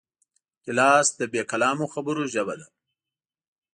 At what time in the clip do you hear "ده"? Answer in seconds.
2.59-2.67